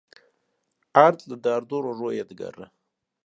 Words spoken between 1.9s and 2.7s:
royê digere.